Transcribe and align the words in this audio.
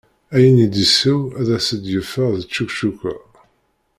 Ayen 0.35 0.63
i 0.65 0.67
d-iseww 0.73 1.21
ad 1.39 1.47
as-d-yeffeɣ 1.57 2.31
d 2.41 2.43
ččekčuka. 2.49 3.15